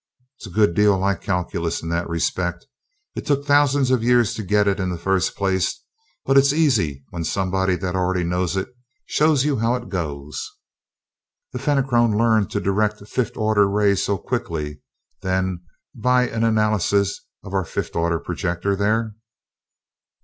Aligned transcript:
'Sa 0.39 0.49
good 0.49 0.73
deal 0.73 0.97
like 0.97 1.21
calculus 1.21 1.83
in 1.83 1.89
that 1.89 2.09
respect. 2.09 2.65
It 3.15 3.23
took 3.23 3.45
thousands 3.45 3.91
of 3.91 4.01
years 4.01 4.33
to 4.33 4.41
get 4.41 4.67
it 4.67 4.79
in 4.79 4.89
the 4.89 4.97
first 4.97 5.35
place, 5.35 5.79
but 6.25 6.39
it's 6.39 6.51
easy 6.51 7.03
when 7.11 7.23
somebody 7.23 7.75
that 7.75 7.95
already 7.95 8.23
knows 8.23 8.57
it 8.57 8.67
shows 9.05 9.45
you 9.45 9.57
how 9.57 9.75
it 9.75 9.89
goes." 9.89 10.53
"The 11.53 11.59
Fenachrone 11.59 12.17
learned 12.17 12.49
to 12.49 12.59
direct 12.59 13.07
fifth 13.07 13.37
order 13.37 13.69
rays 13.69 14.03
so 14.03 14.17
quickly, 14.17 14.81
then, 15.21 15.61
by 15.93 16.27
an 16.27 16.43
analysis 16.43 17.21
of 17.43 17.53
our 17.53 17.63
fifth 17.63 17.95
order 17.95 18.17
projector 18.17 18.75
there?" 18.75 19.13